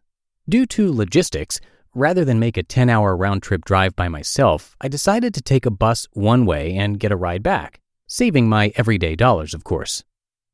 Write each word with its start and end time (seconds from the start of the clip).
Due 0.48 0.68
to 0.68 0.94
logistics, 0.94 1.60
rather 1.96 2.24
than 2.24 2.38
make 2.38 2.56
a 2.56 2.62
10 2.62 2.92
hour 2.92 3.18
round 3.18 3.42
trip 3.42 3.66
drive 3.66 3.96
by 3.96 4.08
myself, 4.08 4.76
I 4.80 4.90
decided 4.90 5.34
to 5.34 5.42
take 5.42 5.66
a 5.66 5.72
bus 5.72 6.08
one 6.14 6.46
way 6.46 6.76
and 6.76 7.00
get 7.00 7.12
a 7.12 7.18
ride 7.18 7.42
back, 7.42 7.80
saving 8.06 8.48
my 8.48 8.72
everyday 8.76 9.16
dollars, 9.16 9.56
of 9.56 9.64
course. 9.64 10.04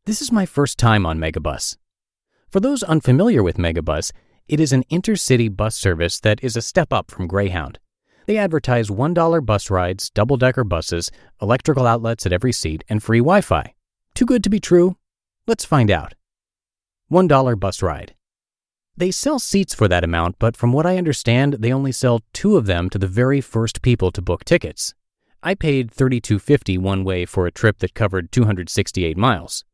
This 0.06 0.22
is 0.22 0.32
my 0.32 0.46
first 0.46 0.78
time 0.78 1.04
on 1.04 1.18
Megabus. 1.18 1.78
For 2.52 2.60
those 2.60 2.84
unfamiliar 2.84 3.42
with 3.42 3.58
Megabus, 3.58 4.12
it 4.48 4.60
is 4.60 4.72
an 4.72 4.84
intercity 4.92 5.50
bus 5.50 5.74
service 5.74 6.20
that 6.20 6.44
is 6.44 6.56
a 6.56 6.62
step 6.62 6.94
up 6.94 7.10
from 7.10 7.26
Greyhound. 7.26 7.80
They 8.28 8.38
advertise 8.38 8.90
$1 8.90 9.46
bus 9.48 9.72
rides, 9.72 10.12
double 10.12 10.38
decker 10.38 10.64
buses, 10.64 11.10
electrical 11.42 11.88
outlets 11.88 12.24
at 12.28 12.34
every 12.34 12.52
seat, 12.52 12.84
and 12.88 13.02
free 13.02 13.18
Wi 13.18 13.42
Fi. 13.42 13.74
Too 14.14 14.28
good 14.28 14.44
to 14.44 14.50
be 14.52 14.60
true? 14.60 14.96
Let's 15.48 15.66
find 15.66 15.90
out. 15.90 16.14
$1 17.12 17.60
bus 17.60 17.82
ride. 17.82 18.14
They 18.96 19.10
sell 19.10 19.40
seats 19.40 19.74
for 19.74 19.88
that 19.88 20.04
amount, 20.04 20.36
but 20.38 20.56
from 20.56 20.72
what 20.72 20.86
I 20.86 20.98
understand, 20.98 21.56
they 21.62 21.74
only 21.74 21.92
sell 21.92 22.22
two 22.32 22.58
of 22.58 22.68
them 22.68 22.92
to 22.92 23.00
the 23.00 23.08
very 23.08 23.42
first 23.42 23.82
people 23.82 24.12
to 24.12 24.22
book 24.22 24.46
tickets. 24.46 24.94
I 25.42 25.56
paid 25.56 25.90
$32.50 25.90 26.78
one 26.78 27.04
way 27.04 27.26
for 27.26 27.48
a 27.48 27.52
trip 27.52 27.80
that 27.80 27.96
covered 27.96 28.32
268 28.32 29.18
miles. 29.18 29.66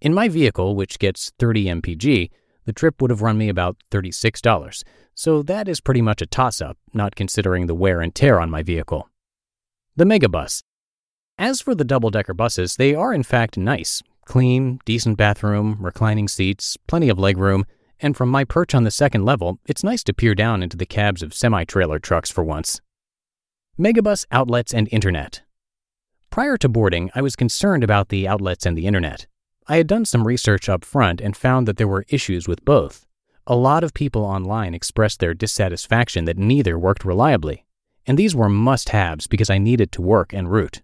In 0.00 0.14
my 0.14 0.28
vehicle, 0.28 0.74
which 0.74 0.98
gets 0.98 1.30
30 1.38 1.66
mpg, 1.66 2.30
the 2.64 2.72
trip 2.72 3.00
would 3.00 3.10
have 3.10 3.22
run 3.22 3.36
me 3.36 3.48
about 3.48 3.76
$36, 3.90 4.82
so 5.14 5.42
that 5.42 5.68
is 5.68 5.80
pretty 5.80 6.00
much 6.00 6.22
a 6.22 6.26
toss 6.26 6.60
up, 6.60 6.78
not 6.94 7.16
considering 7.16 7.66
the 7.66 7.74
wear 7.74 8.00
and 8.00 8.14
tear 8.14 8.40
on 8.40 8.50
my 8.50 8.62
vehicle. 8.62 9.08
The 9.96 10.04
Megabus. 10.04 10.62
As 11.36 11.60
for 11.60 11.74
the 11.74 11.84
double 11.84 12.10
decker 12.10 12.34
buses, 12.34 12.76
they 12.76 12.94
are 12.94 13.12
in 13.12 13.22
fact 13.22 13.58
nice 13.58 14.02
clean, 14.30 14.78
decent 14.84 15.16
bathroom, 15.16 15.76
reclining 15.80 16.28
seats, 16.28 16.76
plenty 16.86 17.08
of 17.08 17.18
legroom, 17.18 17.64
and 17.98 18.16
from 18.16 18.28
my 18.28 18.44
perch 18.44 18.76
on 18.76 18.84
the 18.84 18.90
second 18.90 19.24
level, 19.24 19.58
it's 19.66 19.82
nice 19.82 20.04
to 20.04 20.14
peer 20.14 20.36
down 20.36 20.62
into 20.62 20.76
the 20.76 20.86
cabs 20.86 21.20
of 21.20 21.34
semi 21.34 21.64
trailer 21.64 21.98
trucks 21.98 22.30
for 22.30 22.44
once. 22.44 22.80
Megabus 23.76 24.26
outlets 24.30 24.72
and 24.72 24.88
internet. 24.92 25.42
Prior 26.30 26.56
to 26.58 26.68
boarding, 26.68 27.10
I 27.12 27.22
was 27.22 27.34
concerned 27.34 27.82
about 27.82 28.08
the 28.08 28.28
outlets 28.28 28.64
and 28.64 28.78
the 28.78 28.86
internet. 28.86 29.26
I 29.70 29.76
had 29.76 29.86
done 29.86 30.04
some 30.04 30.26
research 30.26 30.68
up 30.68 30.84
front 30.84 31.20
and 31.20 31.36
found 31.36 31.68
that 31.68 31.76
there 31.76 31.86
were 31.86 32.04
issues 32.08 32.48
with 32.48 32.64
both. 32.64 33.06
A 33.46 33.54
lot 33.54 33.84
of 33.84 33.94
people 33.94 34.24
online 34.24 34.74
expressed 34.74 35.20
their 35.20 35.32
dissatisfaction 35.32 36.24
that 36.24 36.36
neither 36.36 36.76
worked 36.76 37.04
reliably, 37.04 37.64
and 38.04 38.18
these 38.18 38.34
were 38.34 38.48
must 38.48 38.88
haves 38.88 39.28
because 39.28 39.48
I 39.48 39.58
needed 39.58 39.92
to 39.92 40.02
work 40.02 40.34
en 40.34 40.48
route. 40.48 40.82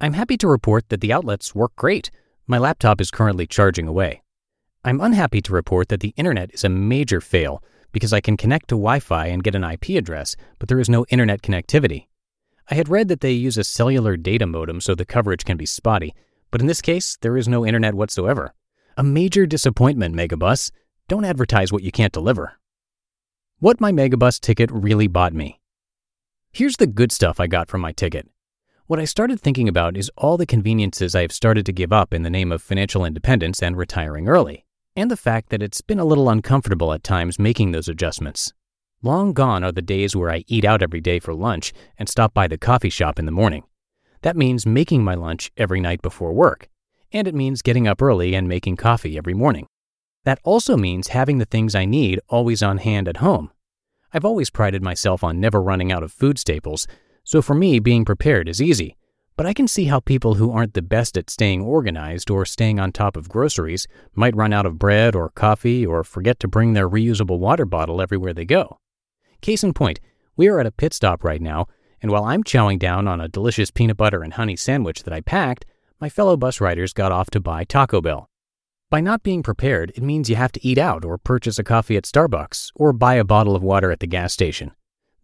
I'm 0.00 0.12
happy 0.12 0.36
to 0.36 0.46
report 0.46 0.90
that 0.90 1.00
the 1.00 1.12
outlets 1.12 1.56
work 1.56 1.74
great. 1.74 2.12
My 2.46 2.56
laptop 2.56 3.00
is 3.00 3.10
currently 3.10 3.48
charging 3.48 3.88
away. 3.88 4.22
I'm 4.84 5.00
unhappy 5.00 5.42
to 5.42 5.52
report 5.52 5.88
that 5.88 5.98
the 5.98 6.14
internet 6.16 6.54
is 6.54 6.62
a 6.62 6.68
major 6.68 7.20
fail 7.20 7.64
because 7.90 8.12
I 8.12 8.20
can 8.20 8.36
connect 8.36 8.68
to 8.68 8.76
Wi 8.76 9.00
Fi 9.00 9.26
and 9.26 9.42
get 9.42 9.56
an 9.56 9.64
IP 9.64 9.88
address, 9.98 10.36
but 10.60 10.68
there 10.68 10.78
is 10.78 10.88
no 10.88 11.04
internet 11.08 11.42
connectivity. 11.42 12.06
I 12.70 12.76
had 12.76 12.88
read 12.88 13.08
that 13.08 13.22
they 13.22 13.32
use 13.32 13.58
a 13.58 13.64
cellular 13.64 14.16
data 14.16 14.46
modem 14.46 14.80
so 14.80 14.94
the 14.94 15.04
coverage 15.04 15.44
can 15.44 15.56
be 15.56 15.66
spotty, 15.66 16.14
but 16.54 16.60
in 16.60 16.68
this 16.68 16.80
case, 16.80 17.18
there 17.20 17.36
is 17.36 17.48
no 17.48 17.66
internet 17.66 17.94
whatsoever. 17.94 18.54
A 18.96 19.02
major 19.02 19.44
disappointment, 19.44 20.14
Megabus. 20.14 20.70
Don't 21.08 21.24
advertise 21.24 21.72
what 21.72 21.82
you 21.82 21.90
can't 21.90 22.12
deliver. 22.12 22.60
What 23.58 23.80
my 23.80 23.90
Megabus 23.90 24.38
ticket 24.38 24.70
really 24.70 25.08
bought 25.08 25.32
me. 25.32 25.60
Here's 26.52 26.76
the 26.76 26.86
good 26.86 27.10
stuff 27.10 27.40
I 27.40 27.48
got 27.48 27.68
from 27.68 27.80
my 27.80 27.90
ticket. 27.90 28.28
What 28.86 29.00
I 29.00 29.04
started 29.04 29.40
thinking 29.40 29.68
about 29.68 29.96
is 29.96 30.12
all 30.16 30.36
the 30.36 30.46
conveniences 30.46 31.16
I 31.16 31.22
have 31.22 31.32
started 31.32 31.66
to 31.66 31.72
give 31.72 31.92
up 31.92 32.14
in 32.14 32.22
the 32.22 32.30
name 32.30 32.52
of 32.52 32.62
financial 32.62 33.04
independence 33.04 33.60
and 33.60 33.76
retiring 33.76 34.28
early, 34.28 34.64
and 34.94 35.10
the 35.10 35.16
fact 35.16 35.48
that 35.48 35.60
it's 35.60 35.80
been 35.80 35.98
a 35.98 36.04
little 36.04 36.30
uncomfortable 36.30 36.92
at 36.92 37.02
times 37.02 37.36
making 37.36 37.72
those 37.72 37.88
adjustments. 37.88 38.52
Long 39.02 39.32
gone 39.32 39.64
are 39.64 39.72
the 39.72 39.82
days 39.82 40.14
where 40.14 40.30
I 40.30 40.44
eat 40.46 40.64
out 40.64 40.84
every 40.84 41.00
day 41.00 41.18
for 41.18 41.34
lunch 41.34 41.72
and 41.98 42.08
stop 42.08 42.32
by 42.32 42.46
the 42.46 42.56
coffee 42.56 42.90
shop 42.90 43.18
in 43.18 43.26
the 43.26 43.32
morning. 43.32 43.64
That 44.24 44.38
means 44.38 44.64
making 44.64 45.04
my 45.04 45.14
lunch 45.14 45.52
every 45.54 45.80
night 45.80 46.00
before 46.00 46.32
work, 46.32 46.70
and 47.12 47.28
it 47.28 47.34
means 47.34 47.60
getting 47.60 47.86
up 47.86 48.00
early 48.00 48.34
and 48.34 48.48
making 48.48 48.76
coffee 48.76 49.18
every 49.18 49.34
morning. 49.34 49.66
That 50.24 50.38
also 50.44 50.78
means 50.78 51.08
having 51.08 51.36
the 51.36 51.44
things 51.44 51.74
I 51.74 51.84
need 51.84 52.20
always 52.30 52.62
on 52.62 52.78
hand 52.78 53.06
at 53.06 53.18
home. 53.18 53.50
I've 54.14 54.24
always 54.24 54.48
prided 54.48 54.82
myself 54.82 55.22
on 55.22 55.40
never 55.40 55.60
running 55.60 55.92
out 55.92 56.02
of 56.02 56.10
food 56.10 56.38
staples, 56.38 56.86
so 57.22 57.42
for 57.42 57.54
me, 57.54 57.78
being 57.78 58.06
prepared 58.06 58.48
is 58.48 58.62
easy. 58.62 58.96
But 59.36 59.44
I 59.44 59.52
can 59.52 59.68
see 59.68 59.84
how 59.84 60.00
people 60.00 60.36
who 60.36 60.50
aren't 60.50 60.72
the 60.72 60.80
best 60.80 61.18
at 61.18 61.28
staying 61.28 61.60
organized 61.60 62.30
or 62.30 62.46
staying 62.46 62.80
on 62.80 62.92
top 62.92 63.18
of 63.18 63.28
groceries 63.28 63.86
might 64.14 64.34
run 64.34 64.54
out 64.54 64.64
of 64.64 64.78
bread 64.78 65.14
or 65.14 65.28
coffee 65.34 65.84
or 65.84 66.02
forget 66.02 66.40
to 66.40 66.48
bring 66.48 66.72
their 66.72 66.88
reusable 66.88 67.38
water 67.38 67.66
bottle 67.66 68.00
everywhere 68.00 68.32
they 68.32 68.46
go. 68.46 68.78
Case 69.42 69.62
in 69.62 69.74
point, 69.74 70.00
we 70.34 70.48
are 70.48 70.60
at 70.60 70.66
a 70.66 70.72
pit 70.72 70.94
stop 70.94 71.24
right 71.24 71.42
now, 71.42 71.66
and 72.04 72.10
while 72.10 72.24
I'm 72.24 72.44
chowing 72.44 72.78
down 72.78 73.08
on 73.08 73.18
a 73.18 73.28
delicious 73.28 73.70
peanut 73.70 73.96
butter 73.96 74.22
and 74.22 74.34
honey 74.34 74.56
sandwich 74.56 75.04
that 75.04 75.14
I 75.14 75.22
packed, 75.22 75.64
my 76.02 76.10
fellow 76.10 76.36
bus 76.36 76.60
riders 76.60 76.92
got 76.92 77.12
off 77.12 77.30
to 77.30 77.40
buy 77.40 77.64
Taco 77.64 78.02
Bell. 78.02 78.28
By 78.90 79.00
not 79.00 79.22
being 79.22 79.42
prepared, 79.42 79.90
it 79.96 80.02
means 80.02 80.28
you 80.28 80.36
have 80.36 80.52
to 80.52 80.62
eat 80.62 80.76
out 80.76 81.02
or 81.02 81.16
purchase 81.16 81.58
a 81.58 81.64
coffee 81.64 81.96
at 81.96 82.04
Starbucks 82.04 82.72
or 82.74 82.92
buy 82.92 83.14
a 83.14 83.24
bottle 83.24 83.56
of 83.56 83.62
water 83.62 83.90
at 83.90 84.00
the 84.00 84.06
gas 84.06 84.34
station. 84.34 84.72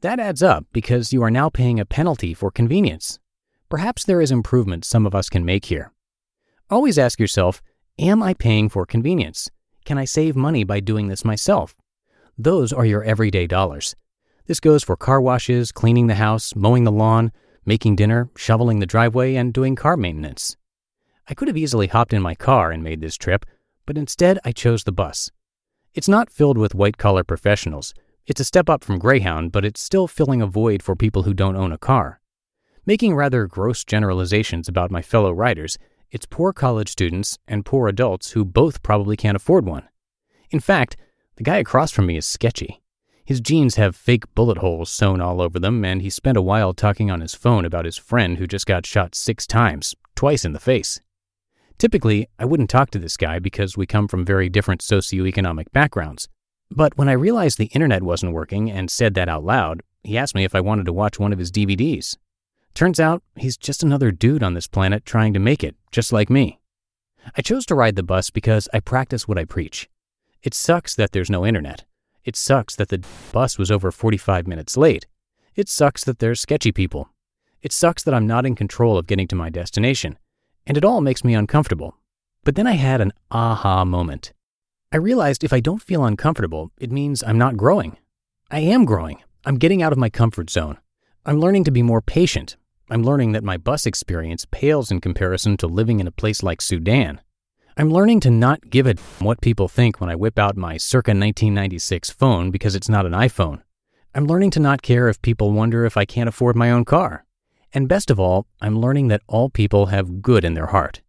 That 0.00 0.18
adds 0.18 0.42
up 0.42 0.64
because 0.72 1.12
you 1.12 1.22
are 1.22 1.30
now 1.30 1.50
paying 1.50 1.78
a 1.78 1.84
penalty 1.84 2.32
for 2.32 2.50
convenience. 2.50 3.18
Perhaps 3.68 4.04
there 4.04 4.22
is 4.22 4.30
improvement 4.30 4.86
some 4.86 5.04
of 5.04 5.14
us 5.14 5.28
can 5.28 5.44
make 5.44 5.66
here. 5.66 5.92
Always 6.70 6.98
ask 6.98 7.20
yourself 7.20 7.60
Am 7.98 8.22
I 8.22 8.32
paying 8.32 8.70
for 8.70 8.86
convenience? 8.86 9.50
Can 9.84 9.98
I 9.98 10.06
save 10.06 10.34
money 10.34 10.64
by 10.64 10.80
doing 10.80 11.08
this 11.08 11.26
myself? 11.26 11.76
Those 12.38 12.72
are 12.72 12.86
your 12.86 13.04
everyday 13.04 13.46
dollars. 13.46 13.94
This 14.46 14.60
goes 14.60 14.82
for 14.82 14.96
car 14.96 15.20
washes, 15.20 15.72
cleaning 15.72 16.06
the 16.06 16.14
house, 16.14 16.54
mowing 16.56 16.84
the 16.84 16.92
lawn, 16.92 17.32
making 17.64 17.96
dinner, 17.96 18.30
shoveling 18.36 18.80
the 18.80 18.86
driveway, 18.86 19.34
and 19.34 19.52
doing 19.52 19.76
car 19.76 19.96
maintenance. 19.96 20.56
I 21.28 21.34
could 21.34 21.48
have 21.48 21.56
easily 21.56 21.86
hopped 21.86 22.12
in 22.12 22.22
my 22.22 22.34
car 22.34 22.72
and 22.72 22.82
made 22.82 23.00
this 23.00 23.16
trip, 23.16 23.46
but 23.86 23.96
instead 23.96 24.38
I 24.44 24.52
chose 24.52 24.84
the 24.84 24.92
bus. 24.92 25.30
It's 25.94 26.08
not 26.08 26.30
filled 26.30 26.58
with 26.58 26.74
white 26.74 26.98
collar 26.98 27.24
professionals. 27.24 27.94
It's 28.26 28.40
a 28.40 28.44
step 28.44 28.68
up 28.68 28.84
from 28.84 28.98
Greyhound, 28.98 29.52
but 29.52 29.64
it's 29.64 29.80
still 29.80 30.06
filling 30.06 30.42
a 30.42 30.46
void 30.46 30.82
for 30.82 30.96
people 30.96 31.24
who 31.24 31.34
don't 31.34 31.56
own 31.56 31.72
a 31.72 31.78
car. 31.78 32.20
Making 32.86 33.14
rather 33.14 33.46
gross 33.46 33.84
generalizations 33.84 34.68
about 34.68 34.90
my 34.90 35.02
fellow 35.02 35.32
riders, 35.32 35.78
it's 36.10 36.26
poor 36.26 36.52
college 36.52 36.88
students 36.88 37.38
and 37.46 37.64
poor 37.64 37.88
adults 37.88 38.32
who 38.32 38.44
both 38.44 38.82
probably 38.82 39.16
can't 39.16 39.36
afford 39.36 39.66
one. 39.66 39.88
In 40.50 40.60
fact, 40.60 40.96
the 41.36 41.44
guy 41.44 41.58
across 41.58 41.92
from 41.92 42.06
me 42.06 42.16
is 42.16 42.26
sketchy. 42.26 42.79
His 43.24 43.40
jeans 43.40 43.76
have 43.76 43.94
fake 43.94 44.24
bullet 44.34 44.58
holes 44.58 44.90
sewn 44.90 45.20
all 45.20 45.40
over 45.40 45.58
them, 45.58 45.84
and 45.84 46.02
he 46.02 46.10
spent 46.10 46.36
a 46.36 46.42
while 46.42 46.72
talking 46.72 47.10
on 47.10 47.20
his 47.20 47.34
phone 47.34 47.64
about 47.64 47.84
his 47.84 47.96
friend 47.96 48.38
who 48.38 48.46
just 48.46 48.66
got 48.66 48.86
shot 48.86 49.14
six 49.14 49.46
times, 49.46 49.94
twice 50.16 50.44
in 50.44 50.52
the 50.52 50.60
face. 50.60 51.00
Typically, 51.78 52.28
I 52.38 52.44
wouldn't 52.44 52.68
talk 52.68 52.90
to 52.90 52.98
this 52.98 53.16
guy 53.16 53.38
because 53.38 53.76
we 53.76 53.86
come 53.86 54.08
from 54.08 54.24
very 54.24 54.48
different 54.48 54.82
socioeconomic 54.82 55.72
backgrounds. 55.72 56.28
But 56.70 56.96
when 56.98 57.08
I 57.08 57.12
realized 57.12 57.58
the 57.58 57.66
internet 57.66 58.02
wasn't 58.02 58.32
working 58.32 58.70
and 58.70 58.90
said 58.90 59.14
that 59.14 59.28
out 59.28 59.44
loud, 59.44 59.82
he 60.02 60.18
asked 60.18 60.34
me 60.34 60.44
if 60.44 60.54
I 60.54 60.60
wanted 60.60 60.86
to 60.86 60.92
watch 60.92 61.18
one 61.18 61.32
of 61.32 61.38
his 61.38 61.50
DVDs. 61.50 62.16
Turns 62.74 63.00
out 63.00 63.22
he's 63.36 63.56
just 63.56 63.82
another 63.82 64.10
dude 64.10 64.42
on 64.42 64.54
this 64.54 64.66
planet 64.68 65.04
trying 65.04 65.32
to 65.34 65.40
make 65.40 65.64
it, 65.64 65.74
just 65.90 66.12
like 66.12 66.30
me. 66.30 66.60
I 67.36 67.42
chose 67.42 67.66
to 67.66 67.74
ride 67.74 67.96
the 67.96 68.02
bus 68.02 68.30
because 68.30 68.68
I 68.72 68.80
practice 68.80 69.26
what 69.26 69.38
I 69.38 69.44
preach. 69.44 69.88
It 70.42 70.54
sucks 70.54 70.94
that 70.94 71.12
there's 71.12 71.30
no 71.30 71.44
internet. 71.44 71.84
It 72.24 72.36
sucks 72.36 72.76
that 72.76 72.88
the 72.88 73.04
bus 73.32 73.58
was 73.58 73.70
over 73.70 73.90
45 73.90 74.46
minutes 74.46 74.76
late. 74.76 75.06
It 75.54 75.68
sucks 75.68 76.04
that 76.04 76.18
there's 76.18 76.40
sketchy 76.40 76.72
people. 76.72 77.08
It 77.62 77.72
sucks 77.72 78.02
that 78.04 78.14
I'm 78.14 78.26
not 78.26 78.46
in 78.46 78.54
control 78.54 78.98
of 78.98 79.06
getting 79.06 79.28
to 79.28 79.36
my 79.36 79.50
destination. 79.50 80.18
And 80.66 80.76
it 80.76 80.84
all 80.84 81.00
makes 81.00 81.24
me 81.24 81.34
uncomfortable. 81.34 81.96
But 82.44 82.54
then 82.54 82.66
I 82.66 82.72
had 82.72 83.00
an 83.00 83.12
aha 83.30 83.84
moment. 83.84 84.32
I 84.92 84.96
realized 84.96 85.44
if 85.44 85.52
I 85.52 85.60
don't 85.60 85.82
feel 85.82 86.04
uncomfortable, 86.04 86.72
it 86.78 86.90
means 86.90 87.22
I'm 87.22 87.38
not 87.38 87.56
growing. 87.56 87.96
I 88.50 88.60
am 88.60 88.84
growing. 88.84 89.22
I'm 89.44 89.56
getting 89.56 89.82
out 89.82 89.92
of 89.92 89.98
my 89.98 90.10
comfort 90.10 90.50
zone. 90.50 90.78
I'm 91.24 91.40
learning 91.40 91.64
to 91.64 91.70
be 91.70 91.82
more 91.82 92.02
patient. 92.02 92.56
I'm 92.90 93.02
learning 93.02 93.32
that 93.32 93.44
my 93.44 93.56
bus 93.56 93.86
experience 93.86 94.46
pales 94.50 94.90
in 94.90 95.00
comparison 95.00 95.56
to 95.58 95.66
living 95.66 96.00
in 96.00 96.06
a 96.06 96.12
place 96.12 96.42
like 96.42 96.60
Sudan. 96.60 97.20
I'm 97.76 97.90
learning 97.90 98.20
to 98.20 98.30
not 98.30 98.68
give 98.68 98.86
a 98.86 98.94
what 99.20 99.40
people 99.40 99.68
think 99.68 100.00
when 100.00 100.10
I 100.10 100.16
whip 100.16 100.38
out 100.38 100.56
my 100.56 100.76
circa 100.76 101.10
1996 101.10 102.10
phone 102.10 102.50
because 102.50 102.74
it's 102.74 102.88
not 102.88 103.06
an 103.06 103.12
iPhone. 103.12 103.62
I'm 104.12 104.26
learning 104.26 104.50
to 104.52 104.60
not 104.60 104.82
care 104.82 105.08
if 105.08 105.22
people 105.22 105.52
wonder 105.52 105.84
if 105.84 105.96
I 105.96 106.04
can't 106.04 106.28
afford 106.28 106.56
my 106.56 106.70
own 106.70 106.84
car. 106.84 107.24
And 107.72 107.88
best 107.88 108.10
of 108.10 108.18
all, 108.18 108.46
I'm 108.60 108.80
learning 108.80 109.06
that 109.08 109.22
all 109.28 109.48
people 109.48 109.86
have 109.86 110.20
good 110.20 110.44
in 110.44 110.54
their 110.54 110.66
heart. 110.66 111.00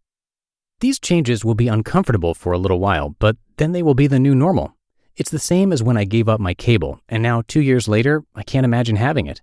These 0.78 1.00
changes 1.00 1.44
will 1.44 1.56
be 1.56 1.66
uncomfortable 1.66 2.32
for 2.32 2.52
a 2.52 2.58
little 2.58 2.78
while, 2.78 3.16
but 3.18 3.36
then 3.56 3.72
they 3.72 3.82
will 3.82 3.94
be 3.94 4.06
the 4.06 4.20
new 4.20 4.34
normal. 4.34 4.76
It's 5.16 5.30
the 5.30 5.40
same 5.40 5.72
as 5.72 5.82
when 5.82 5.96
I 5.96 6.04
gave 6.04 6.28
up 6.28 6.40
my 6.40 6.54
cable, 6.54 7.00
and 7.08 7.22
now 7.22 7.42
two 7.46 7.60
years 7.60 7.88
later, 7.88 8.22
I 8.36 8.44
can't 8.44 8.64
imagine 8.64 8.96
having 8.96 9.26
it. 9.26 9.42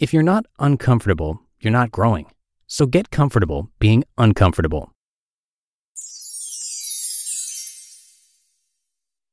If 0.00 0.12
you're 0.12 0.22
not 0.24 0.46
uncomfortable, 0.58 1.40
you're 1.60 1.72
not 1.72 1.92
growing. 1.92 2.26
So 2.66 2.86
get 2.86 3.10
comfortable 3.10 3.70
being 3.78 4.04
uncomfortable. 4.18 4.92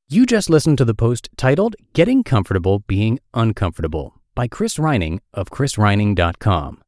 You 0.10 0.26
just 0.26 0.50
listened 0.50 0.78
to 0.78 0.86
the 0.86 0.94
post 0.94 1.28
titled 1.36 1.76
Getting 1.92 2.24
Comfortable 2.24 2.80
Being 2.80 3.20
Uncomfortable 3.34 4.14
by 4.36 4.48
Chris 4.48 4.80
Reining 4.80 5.20
of 5.34 5.50
chrisreining.com. 5.50 6.82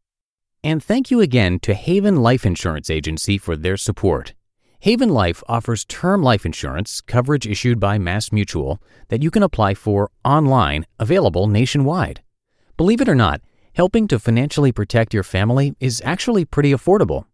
And 0.63 0.81
thank 0.81 1.11
you 1.11 1.19
again 1.19 1.59
to 1.63 1.73
Haven 1.73 2.15
Life 2.15 2.45
Insurance 2.45 2.89
Agency 2.89 3.37
for 3.37 3.57
their 3.57 3.75
support. 3.75 4.35
Haven 4.79 5.09
Life 5.09 5.43
offers 5.49 5.83
term 5.83 6.23
life 6.23 6.45
insurance 6.45 7.01
coverage 7.01 7.45
issued 7.45 7.77
by 7.77 7.97
Mass 7.97 8.31
Mutual 8.31 8.81
that 9.09 9.21
you 9.21 9.29
can 9.29 9.43
apply 9.43 9.73
for 9.73 10.09
online, 10.23 10.85
available 10.97 11.47
nationwide. 11.47 12.21
Believe 12.77 13.01
it 13.01 13.09
or 13.09 13.15
not, 13.15 13.41
helping 13.73 14.07
to 14.07 14.17
financially 14.17 14.71
protect 14.71 15.13
your 15.13 15.23
family 15.23 15.75
is 15.81 16.01
actually 16.05 16.45
pretty 16.45 16.71
affordable. 16.71 17.25